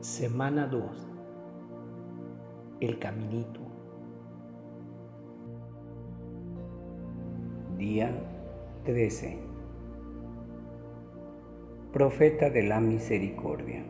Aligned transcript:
Semana 0.00 0.66
2. 0.66 0.82
El 2.80 2.98
Caminito. 2.98 3.60
Día 7.76 8.10
13. 8.86 9.36
Profeta 11.92 12.48
de 12.48 12.62
la 12.62 12.80
Misericordia. 12.80 13.84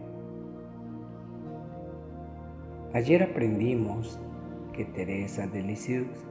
Ayer 2.93 3.23
aprendimos 3.23 4.19
que 4.73 4.85
Teresa 4.85 5.47
de 5.47 5.63
Lisieux 5.63 6.27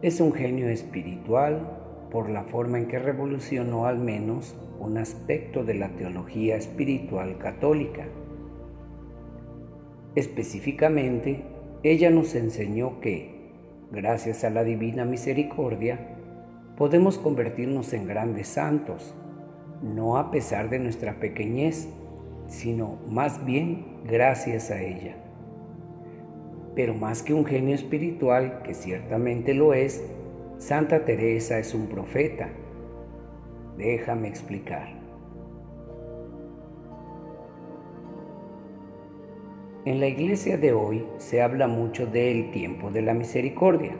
es 0.00 0.20
un 0.20 0.32
genio 0.32 0.68
espiritual 0.68 2.06
por 2.12 2.30
la 2.30 2.44
forma 2.44 2.78
en 2.78 2.86
que 2.86 3.00
revolucionó 3.00 3.86
al 3.86 3.98
menos 3.98 4.56
un 4.78 4.96
aspecto 4.96 5.64
de 5.64 5.74
la 5.74 5.88
teología 5.96 6.54
espiritual 6.54 7.36
católica 7.38 8.06
Específicamente, 10.18 11.44
ella 11.84 12.10
nos 12.10 12.34
enseñó 12.34 12.98
que, 12.98 13.52
gracias 13.92 14.42
a 14.42 14.50
la 14.50 14.64
divina 14.64 15.04
misericordia, 15.04 16.16
podemos 16.76 17.18
convertirnos 17.18 17.92
en 17.92 18.08
grandes 18.08 18.48
santos, 18.48 19.14
no 19.80 20.16
a 20.16 20.32
pesar 20.32 20.70
de 20.70 20.80
nuestra 20.80 21.20
pequeñez, 21.20 21.88
sino 22.48 22.98
más 23.08 23.44
bien 23.44 23.86
gracias 24.08 24.72
a 24.72 24.82
ella. 24.82 25.14
Pero 26.74 26.94
más 26.94 27.22
que 27.22 27.32
un 27.32 27.44
genio 27.44 27.76
espiritual, 27.76 28.62
que 28.64 28.74
ciertamente 28.74 29.54
lo 29.54 29.72
es, 29.72 30.02
Santa 30.58 31.04
Teresa 31.04 31.60
es 31.60 31.74
un 31.74 31.86
profeta. 31.86 32.48
Déjame 33.76 34.26
explicar. 34.26 34.97
En 39.88 40.00
la 40.00 40.06
iglesia 40.06 40.58
de 40.58 40.74
hoy 40.74 41.06
se 41.16 41.40
habla 41.40 41.66
mucho 41.66 42.04
del 42.04 42.50
tiempo 42.50 42.90
de 42.90 43.00
la 43.00 43.14
misericordia, 43.14 43.96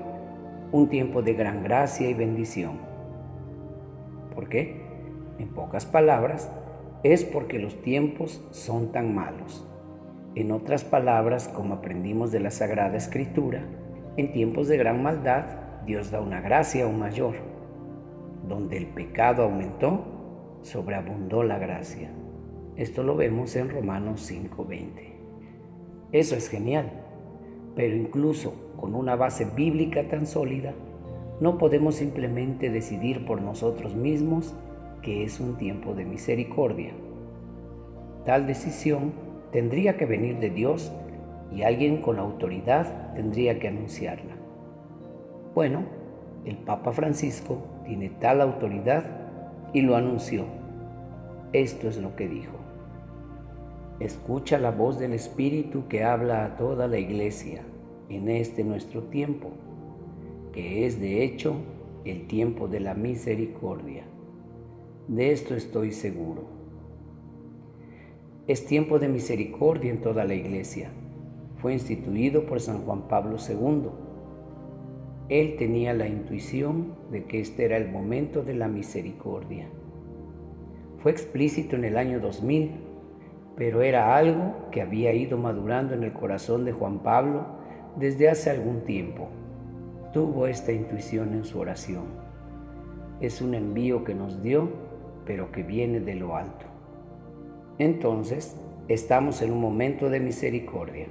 un 0.70 0.90
tiempo 0.90 1.22
de 1.22 1.32
gran 1.32 1.62
gracia 1.62 2.10
y 2.10 2.12
bendición. 2.12 2.72
¿Por 4.34 4.50
qué? 4.50 4.82
En 5.38 5.48
pocas 5.48 5.86
palabras, 5.86 6.52
es 7.04 7.24
porque 7.24 7.58
los 7.58 7.80
tiempos 7.80 8.46
son 8.50 8.92
tan 8.92 9.14
malos. 9.14 9.66
En 10.34 10.52
otras 10.52 10.84
palabras, 10.84 11.48
como 11.48 11.72
aprendimos 11.72 12.32
de 12.32 12.40
la 12.40 12.50
Sagrada 12.50 12.98
Escritura, 12.98 13.62
en 14.18 14.30
tiempos 14.32 14.68
de 14.68 14.76
gran 14.76 15.02
maldad, 15.02 15.46
Dios 15.86 16.10
da 16.10 16.20
una 16.20 16.42
gracia 16.42 16.84
aún 16.84 16.98
mayor. 16.98 17.36
Donde 18.46 18.76
el 18.76 18.88
pecado 18.88 19.42
aumentó, 19.42 20.04
sobreabundó 20.60 21.44
la 21.44 21.58
gracia. 21.58 22.10
Esto 22.76 23.02
lo 23.02 23.16
vemos 23.16 23.56
en 23.56 23.70
Romanos 23.70 24.20
5:20. 24.30 25.17
Eso 26.12 26.36
es 26.36 26.48
genial, 26.48 26.90
pero 27.76 27.94
incluso 27.94 28.54
con 28.78 28.94
una 28.94 29.16
base 29.16 29.44
bíblica 29.44 30.08
tan 30.08 30.26
sólida, 30.26 30.72
no 31.40 31.58
podemos 31.58 31.96
simplemente 31.96 32.70
decidir 32.70 33.24
por 33.26 33.42
nosotros 33.42 33.94
mismos 33.94 34.54
que 35.02 35.24
es 35.24 35.38
un 35.38 35.56
tiempo 35.56 35.94
de 35.94 36.04
misericordia. 36.04 36.92
Tal 38.24 38.46
decisión 38.46 39.12
tendría 39.52 39.96
que 39.96 40.06
venir 40.06 40.38
de 40.38 40.50
Dios 40.50 40.92
y 41.54 41.62
alguien 41.62 42.02
con 42.02 42.18
autoridad 42.18 43.14
tendría 43.14 43.58
que 43.58 43.68
anunciarla. 43.68 44.36
Bueno, 45.54 45.84
el 46.44 46.56
Papa 46.56 46.92
Francisco 46.92 47.58
tiene 47.84 48.10
tal 48.10 48.40
autoridad 48.40 49.04
y 49.72 49.82
lo 49.82 49.96
anunció. 49.96 50.44
Esto 51.52 51.88
es 51.88 51.98
lo 51.98 52.16
que 52.16 52.28
dijo. 52.28 52.57
Escucha 54.00 54.58
la 54.58 54.70
voz 54.70 55.00
del 55.00 55.12
Espíritu 55.12 55.88
que 55.88 56.04
habla 56.04 56.44
a 56.44 56.56
toda 56.56 56.86
la 56.86 57.00
iglesia 57.00 57.62
en 58.08 58.28
este 58.28 58.62
nuestro 58.62 59.02
tiempo, 59.04 59.50
que 60.52 60.86
es 60.86 61.00
de 61.00 61.24
hecho 61.24 61.56
el 62.04 62.28
tiempo 62.28 62.68
de 62.68 62.78
la 62.78 62.94
misericordia. 62.94 64.04
De 65.08 65.32
esto 65.32 65.56
estoy 65.56 65.90
seguro. 65.90 66.44
Es 68.46 68.66
tiempo 68.66 69.00
de 69.00 69.08
misericordia 69.08 69.90
en 69.90 70.00
toda 70.00 70.24
la 70.24 70.34
iglesia. 70.34 70.92
Fue 71.56 71.72
instituido 71.72 72.46
por 72.46 72.60
San 72.60 72.82
Juan 72.84 73.08
Pablo 73.08 73.36
II. 73.36 73.88
Él 75.28 75.56
tenía 75.58 75.92
la 75.92 76.06
intuición 76.06 76.94
de 77.10 77.24
que 77.24 77.40
este 77.40 77.64
era 77.64 77.76
el 77.76 77.90
momento 77.90 78.44
de 78.44 78.54
la 78.54 78.68
misericordia. 78.68 79.68
Fue 80.98 81.10
explícito 81.10 81.74
en 81.74 81.84
el 81.84 81.96
año 81.96 82.20
2000 82.20 82.87
pero 83.58 83.82
era 83.82 84.16
algo 84.16 84.54
que 84.70 84.80
había 84.80 85.12
ido 85.12 85.36
madurando 85.36 85.92
en 85.92 86.04
el 86.04 86.12
corazón 86.12 86.64
de 86.64 86.70
Juan 86.70 87.00
Pablo 87.00 87.44
desde 87.96 88.28
hace 88.28 88.50
algún 88.50 88.82
tiempo. 88.84 89.28
Tuvo 90.12 90.46
esta 90.46 90.70
intuición 90.70 91.34
en 91.34 91.44
su 91.44 91.58
oración. 91.58 92.04
Es 93.20 93.42
un 93.42 93.56
envío 93.56 94.04
que 94.04 94.14
nos 94.14 94.44
dio, 94.44 94.68
pero 95.26 95.50
que 95.50 95.64
viene 95.64 95.98
de 95.98 96.14
lo 96.14 96.36
alto. 96.36 96.66
Entonces, 97.78 98.56
estamos 98.86 99.42
en 99.42 99.50
un 99.50 99.60
momento 99.60 100.08
de 100.08 100.20
misericordia 100.20 101.08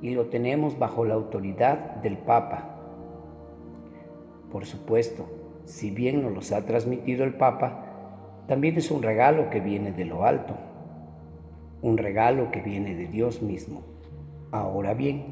y 0.00 0.10
lo 0.10 0.26
tenemos 0.26 0.78
bajo 0.78 1.04
la 1.04 1.14
autoridad 1.14 1.96
del 1.96 2.18
Papa. 2.18 2.76
Por 4.52 4.64
supuesto, 4.64 5.26
si 5.64 5.90
bien 5.90 6.22
nos 6.22 6.32
los 6.32 6.52
ha 6.52 6.64
transmitido 6.66 7.24
el 7.24 7.34
Papa, 7.34 8.44
también 8.46 8.76
es 8.76 8.92
un 8.92 9.02
regalo 9.02 9.50
que 9.50 9.58
viene 9.58 9.90
de 9.90 10.04
lo 10.04 10.24
alto 10.24 10.54
un 11.82 11.98
regalo 11.98 12.52
que 12.52 12.60
viene 12.60 12.94
de 12.94 13.08
Dios 13.08 13.42
mismo. 13.42 13.82
Ahora 14.52 14.94
bien, 14.94 15.24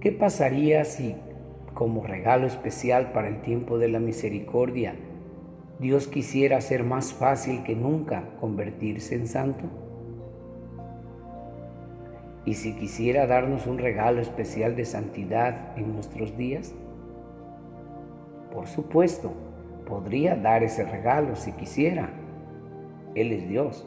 ¿qué 0.00 0.12
pasaría 0.12 0.84
si, 0.84 1.16
como 1.74 2.04
regalo 2.04 2.46
especial 2.46 3.10
para 3.10 3.28
el 3.28 3.42
tiempo 3.42 3.78
de 3.78 3.88
la 3.88 3.98
misericordia, 3.98 4.94
Dios 5.80 6.06
quisiera 6.06 6.58
hacer 6.58 6.84
más 6.84 7.12
fácil 7.12 7.64
que 7.64 7.74
nunca 7.74 8.36
convertirse 8.40 9.16
en 9.16 9.26
santo? 9.26 9.64
¿Y 12.44 12.54
si 12.54 12.76
quisiera 12.76 13.26
darnos 13.26 13.66
un 13.66 13.78
regalo 13.78 14.20
especial 14.20 14.76
de 14.76 14.84
santidad 14.84 15.76
en 15.76 15.92
nuestros 15.92 16.36
días? 16.36 16.72
Por 18.52 18.68
supuesto, 18.68 19.32
podría 19.88 20.36
dar 20.36 20.62
ese 20.62 20.84
regalo 20.84 21.34
si 21.34 21.50
quisiera. 21.52 22.10
Él 23.16 23.32
es 23.32 23.48
Dios 23.48 23.86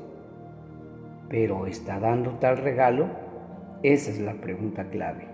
pero 1.30 1.68
¿está 1.68 2.00
dando 2.00 2.32
tal 2.40 2.58
regalo? 2.58 3.08
Esa 3.84 4.12
es 4.12 4.20
la 4.20 4.34
pregunta 4.36 4.90
clave. 4.90 5.28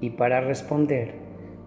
Y 0.00 0.10
para 0.10 0.40
responder, 0.40 1.14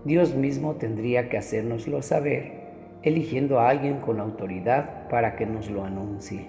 Dios 0.05 0.35
mismo 0.35 0.75
tendría 0.75 1.29
que 1.29 1.37
hacérnoslo 1.37 2.01
saber, 2.01 2.61
eligiendo 3.03 3.59
a 3.59 3.69
alguien 3.69 3.99
con 3.99 4.19
autoridad 4.19 5.07
para 5.09 5.35
que 5.35 5.45
nos 5.45 5.69
lo 5.69 5.83
anuncie. 5.83 6.47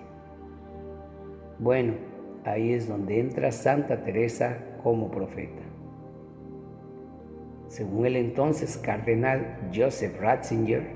Bueno, 1.59 1.95
ahí 2.45 2.73
es 2.73 2.89
donde 2.89 3.21
entra 3.21 3.53
Santa 3.53 4.05
Teresa 4.05 4.59
como 4.83 5.11
profeta. 5.11 5.63
Según 7.69 8.07
el 8.07 8.17
entonces 8.17 8.77
cardenal 8.77 9.71
Joseph 9.75 10.21
Ratzinger, 10.21 10.91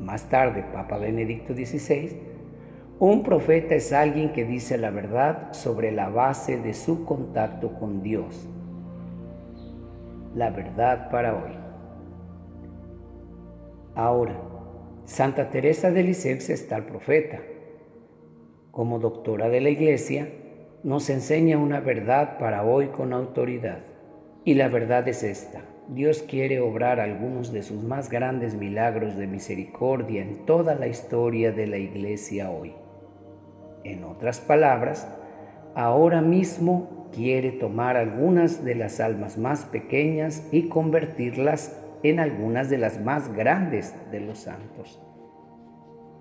más 0.00 0.28
tarde 0.28 0.64
Papa 0.72 0.98
Benedicto 0.98 1.54
XVI, 1.54 2.27
un 3.00 3.22
profeta 3.22 3.76
es 3.76 3.92
alguien 3.92 4.32
que 4.32 4.44
dice 4.44 4.76
la 4.76 4.90
verdad 4.90 5.52
sobre 5.52 5.92
la 5.92 6.08
base 6.08 6.58
de 6.58 6.74
su 6.74 7.04
contacto 7.04 7.74
con 7.78 8.02
Dios. 8.02 8.48
La 10.34 10.50
verdad 10.50 11.08
para 11.08 11.34
hoy. 11.34 11.52
Ahora, 13.94 14.40
Santa 15.04 15.48
Teresa 15.48 15.92
de 15.92 16.02
Lisieux 16.02 16.50
está 16.50 16.76
el 16.76 16.84
profeta. 16.86 17.40
Como 18.72 18.98
doctora 18.98 19.48
de 19.48 19.60
la 19.60 19.70
Iglesia, 19.70 20.28
nos 20.82 21.08
enseña 21.08 21.56
una 21.56 21.78
verdad 21.78 22.36
para 22.38 22.64
hoy 22.64 22.88
con 22.88 23.12
autoridad. 23.12 23.78
Y 24.44 24.54
la 24.54 24.68
verdad 24.68 25.06
es 25.06 25.22
esta. 25.22 25.62
Dios 25.88 26.22
quiere 26.22 26.60
obrar 26.60 26.98
algunos 26.98 27.52
de 27.52 27.62
sus 27.62 27.82
más 27.82 28.10
grandes 28.10 28.54
milagros 28.54 29.16
de 29.16 29.28
misericordia 29.28 30.20
en 30.20 30.44
toda 30.46 30.74
la 30.74 30.88
historia 30.88 31.52
de 31.52 31.66
la 31.68 31.78
Iglesia 31.78 32.50
hoy. 32.50 32.74
En 33.84 34.04
otras 34.04 34.40
palabras, 34.40 35.08
ahora 35.74 36.20
mismo 36.20 37.08
quiere 37.12 37.52
tomar 37.52 37.96
algunas 37.96 38.64
de 38.64 38.74
las 38.74 39.00
almas 39.00 39.38
más 39.38 39.64
pequeñas 39.64 40.46
y 40.52 40.68
convertirlas 40.68 41.80
en 42.02 42.20
algunas 42.20 42.70
de 42.70 42.78
las 42.78 43.00
más 43.00 43.34
grandes 43.34 43.94
de 44.10 44.20
los 44.20 44.40
santos. 44.40 45.00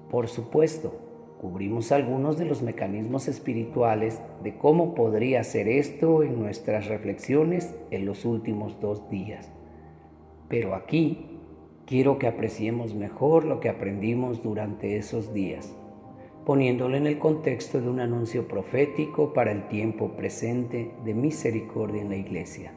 Por 0.09 0.27
supuesto, 0.27 0.93
cubrimos 1.41 1.91
algunos 1.91 2.37
de 2.37 2.45
los 2.45 2.61
mecanismos 2.61 3.27
espirituales 3.27 4.21
de 4.43 4.57
cómo 4.57 4.95
podría 4.95 5.43
ser 5.43 5.67
esto 5.67 6.23
en 6.23 6.39
nuestras 6.39 6.87
reflexiones 6.87 7.75
en 7.91 8.05
los 8.05 8.25
últimos 8.25 8.79
dos 8.79 9.09
días. 9.09 9.51
Pero 10.47 10.73
aquí 10.73 11.39
quiero 11.85 12.17
que 12.17 12.27
apreciemos 12.27 12.95
mejor 12.95 13.43
lo 13.43 13.59
que 13.59 13.69
aprendimos 13.69 14.41
durante 14.41 14.97
esos 14.97 15.33
días 15.33 15.75
poniéndolo 16.47 16.95
en 16.95 17.07
el 17.07 17.17
contexto 17.17 17.81
de 17.81 17.89
un 17.89 17.99
anuncio 17.99 18.47
profético 18.47 19.33
para 19.33 19.51
el 19.51 19.67
tiempo 19.67 20.13
presente 20.15 20.93
de 21.03 21.13
misericordia 21.13 22.01
en 22.01 22.07
la 22.07 22.15
iglesia. 22.15 22.71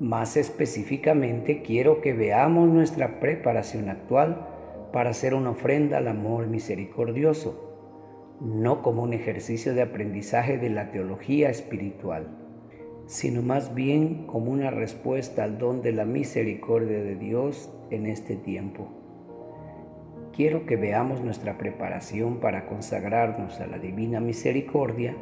Más 0.00 0.36
específicamente, 0.36 1.62
quiero 1.62 2.00
que 2.00 2.12
veamos 2.12 2.68
nuestra 2.68 3.20
preparación 3.20 3.88
actual 3.88 4.44
para 4.92 5.10
hacer 5.10 5.34
una 5.34 5.50
ofrenda 5.50 5.98
al 5.98 6.08
amor 6.08 6.48
misericordioso, 6.48 8.34
no 8.40 8.82
como 8.82 9.04
un 9.04 9.12
ejercicio 9.12 9.72
de 9.72 9.82
aprendizaje 9.82 10.58
de 10.58 10.70
la 10.70 10.90
teología 10.90 11.48
espiritual, 11.48 12.26
sino 13.06 13.42
más 13.42 13.72
bien 13.72 14.26
como 14.26 14.50
una 14.50 14.72
respuesta 14.72 15.44
al 15.44 15.58
don 15.58 15.80
de 15.80 15.92
la 15.92 16.06
misericordia 16.06 17.04
de 17.04 17.14
Dios 17.14 17.72
en 17.92 18.06
este 18.06 18.34
tiempo 18.34 19.01
quiero 20.34 20.64
que 20.66 20.76
veamos 20.76 21.20
nuestra 21.20 21.58
preparación 21.58 22.38
para 22.38 22.66
consagrarnos 22.66 23.60
a 23.60 23.66
la 23.66 23.78
divina 23.78 24.20
misericordia 24.20 25.14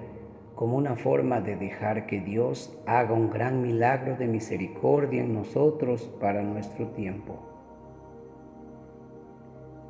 como 0.54 0.76
una 0.76 0.94
forma 0.94 1.40
de 1.40 1.56
dejar 1.56 2.06
que 2.06 2.20
Dios 2.20 2.78
haga 2.86 3.12
un 3.12 3.30
gran 3.30 3.62
milagro 3.62 4.16
de 4.16 4.26
misericordia 4.26 5.22
en 5.22 5.34
nosotros 5.34 6.10
para 6.20 6.42
nuestro 6.42 6.88
tiempo. 6.88 7.38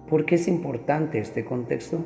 ¿Por 0.08 0.24
qué 0.24 0.36
es 0.36 0.48
importante 0.48 1.18
este 1.18 1.44
contexto? 1.44 1.98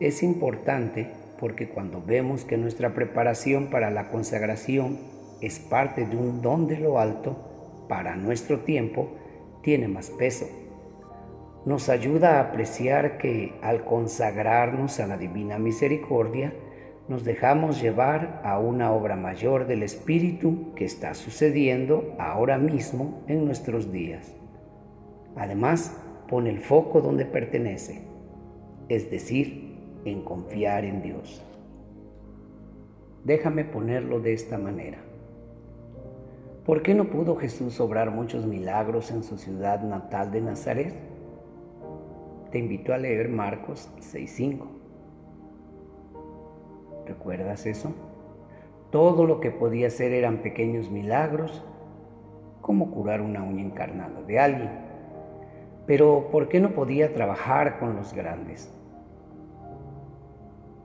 Es 0.00 0.22
importante 0.22 1.08
porque 1.38 1.68
cuando 1.68 2.02
vemos 2.02 2.44
que 2.44 2.56
nuestra 2.56 2.94
preparación 2.94 3.68
para 3.68 3.90
la 3.90 4.10
consagración 4.10 4.98
es 5.40 5.58
parte 5.58 6.06
de 6.06 6.16
un 6.16 6.40
don 6.40 6.66
de 6.66 6.78
lo 6.78 6.98
alto 6.98 7.36
para 7.88 8.16
nuestro 8.16 8.60
tiempo, 8.60 9.08
tiene 9.62 9.88
más 9.88 10.10
peso 10.10 10.63
nos 11.64 11.88
ayuda 11.88 12.36
a 12.36 12.40
apreciar 12.40 13.16
que 13.16 13.54
al 13.62 13.84
consagrarnos 13.84 15.00
a 15.00 15.06
la 15.06 15.16
divina 15.16 15.58
misericordia, 15.58 16.52
nos 17.08 17.24
dejamos 17.24 17.80
llevar 17.82 18.40
a 18.44 18.58
una 18.58 18.92
obra 18.92 19.16
mayor 19.16 19.66
del 19.66 19.82
Espíritu 19.82 20.74
que 20.74 20.84
está 20.84 21.14
sucediendo 21.14 22.14
ahora 22.18 22.58
mismo 22.58 23.22
en 23.28 23.44
nuestros 23.44 23.92
días. 23.92 24.34
Además, 25.36 25.96
pone 26.28 26.50
el 26.50 26.60
foco 26.60 27.00
donde 27.00 27.26
pertenece, 27.26 28.02
es 28.88 29.10
decir, 29.10 29.78
en 30.04 30.22
confiar 30.22 30.84
en 30.84 31.02
Dios. 31.02 31.42
Déjame 33.24 33.64
ponerlo 33.64 34.20
de 34.20 34.32
esta 34.32 34.58
manera. 34.58 34.98
¿Por 36.64 36.82
qué 36.82 36.94
no 36.94 37.10
pudo 37.10 37.36
Jesús 37.36 37.80
obrar 37.80 38.10
muchos 38.10 38.46
milagros 38.46 39.10
en 39.10 39.22
su 39.22 39.36
ciudad 39.36 39.82
natal 39.82 40.30
de 40.30 40.40
Nazaret? 40.40 41.13
Te 42.54 42.60
invito 42.60 42.94
a 42.94 42.98
leer 42.98 43.28
Marcos 43.28 43.90
6.5. 43.98 44.66
¿Recuerdas 47.04 47.66
eso? 47.66 47.92
Todo 48.92 49.26
lo 49.26 49.40
que 49.40 49.50
podía 49.50 49.88
hacer 49.88 50.12
eran 50.12 50.36
pequeños 50.38 50.88
milagros, 50.88 51.64
como 52.60 52.92
curar 52.92 53.22
una 53.22 53.42
uña 53.42 53.60
encarnada 53.60 54.22
de 54.22 54.38
alguien. 54.38 54.70
Pero 55.84 56.28
¿por 56.30 56.46
qué 56.46 56.60
no 56.60 56.74
podía 56.74 57.12
trabajar 57.12 57.80
con 57.80 57.96
los 57.96 58.14
grandes? 58.14 58.72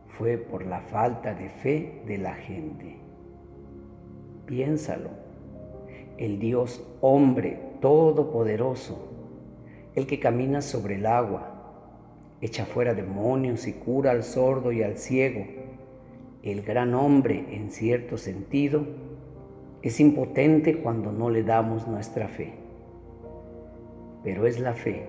Fue 0.07 0.39
por 0.39 0.65
la 0.65 0.79
falta 0.79 1.35
de 1.35 1.49
fe 1.49 2.01
de 2.07 2.17
la 2.17 2.33
gente. 2.33 2.97
Piénsalo. 4.47 5.11
El 6.17 6.39
Dios 6.39 6.83
hombre 7.01 7.59
todopoderoso, 7.79 9.11
el 9.93 10.07
que 10.07 10.19
camina 10.19 10.63
sobre 10.63 10.95
el 10.95 11.05
agua, 11.05 11.57
echa 12.41 12.65
fuera 12.65 12.93
demonios 12.93 13.67
y 13.67 13.73
cura 13.73 14.11
al 14.11 14.23
sordo 14.23 14.71
y 14.71 14.83
al 14.83 14.97
ciego. 14.97 15.45
El 16.41 16.61
gran 16.61 16.93
hombre, 16.93 17.45
en 17.51 17.69
cierto 17.69 18.17
sentido, 18.17 18.85
es 19.81 19.99
impotente 19.99 20.77
cuando 20.77 21.11
no 21.11 21.29
le 21.29 21.43
damos 21.43 21.87
nuestra 21.87 22.27
fe. 22.27 22.53
Pero 24.23 24.47
es 24.47 24.59
la 24.59 24.73
fe, 24.73 25.05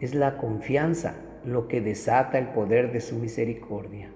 es 0.00 0.14
la 0.14 0.36
confianza 0.36 1.14
lo 1.44 1.68
que 1.68 1.80
desata 1.80 2.38
el 2.38 2.48
poder 2.48 2.92
de 2.92 3.00
su 3.00 3.16
misericordia. 3.16 4.10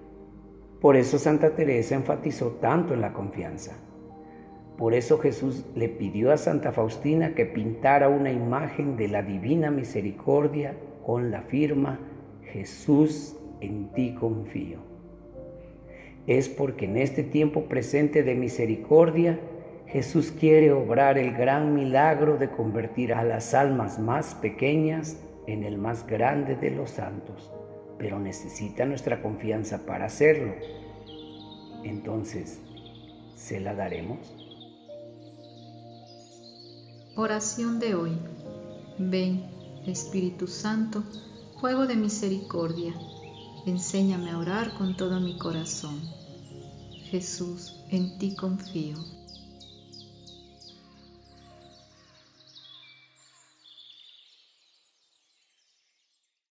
Por 0.79 0.95
eso 0.95 1.17
Santa 1.17 1.55
Teresa 1.55 1.95
enfatizó 1.95 2.51
tanto 2.61 2.93
en 2.93 3.01
la 3.01 3.13
confianza. 3.13 3.75
Por 4.77 4.93
eso 4.93 5.17
Jesús 5.19 5.65
le 5.73 5.87
pidió 5.87 6.31
a 6.31 6.37
Santa 6.37 6.71
Faustina 6.73 7.33
que 7.33 7.45
pintara 7.45 8.09
una 8.09 8.31
imagen 8.31 8.97
de 8.97 9.07
la 9.07 9.23
divina 9.23 9.71
misericordia 9.71 10.75
con 11.05 11.31
la 11.31 11.41
firma 11.41 11.99
Jesús, 12.51 13.35
en 13.61 13.91
ti 13.93 14.13
confío. 14.13 14.79
Es 16.27 16.49
porque 16.49 16.85
en 16.85 16.97
este 16.97 17.23
tiempo 17.23 17.65
presente 17.65 18.23
de 18.23 18.35
misericordia, 18.35 19.39
Jesús 19.87 20.31
quiere 20.31 20.71
obrar 20.71 21.17
el 21.17 21.33
gran 21.33 21.73
milagro 21.75 22.37
de 22.37 22.49
convertir 22.49 23.13
a 23.13 23.23
las 23.23 23.53
almas 23.53 23.99
más 23.99 24.33
pequeñas 24.35 25.17
en 25.47 25.63
el 25.63 25.77
más 25.77 26.07
grande 26.07 26.55
de 26.55 26.71
los 26.71 26.89
santos, 26.89 27.51
pero 27.99 28.19
necesita 28.19 28.85
nuestra 28.85 29.21
confianza 29.21 29.85
para 29.85 30.05
hacerlo. 30.05 30.53
Entonces, 31.83 32.59
¿se 33.35 33.59
la 33.59 33.75
daremos? 33.75 34.35
Oración 37.15 37.79
de 37.79 37.95
hoy. 37.95 38.17
Ven, 38.97 39.43
Espíritu 39.85 40.47
Santo, 40.47 41.03
fuego 41.59 41.87
de 41.87 41.95
misericordia, 41.95 42.93
enséñame 43.65 44.31
a 44.31 44.37
orar 44.37 44.77
con 44.77 44.95
todo 44.97 45.19
mi 45.19 45.37
corazón. 45.37 45.99
Jesús, 47.09 47.75
en 47.89 48.17
ti 48.17 48.35
confío. 48.35 48.97